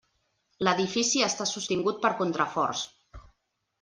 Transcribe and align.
L'edifici 0.67 1.21
està 1.27 1.47
sostingut 1.51 2.03
per 2.07 2.13
contraforts. 2.23 2.87